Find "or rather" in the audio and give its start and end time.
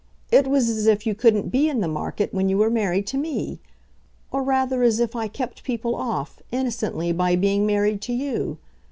4.31-4.81